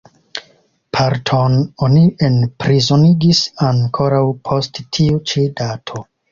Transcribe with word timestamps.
Parton 0.97 1.57
oni 1.89 2.01
enprizonigis 2.29 3.43
ankoraŭ 3.69 4.25
post 4.51 4.85
tiu 4.99 5.25
ĉi 5.33 5.49
dato. 5.65 6.07